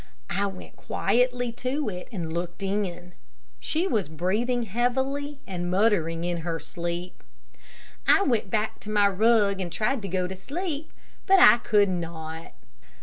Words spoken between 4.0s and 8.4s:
breathing heavily and muttering in her sleep. I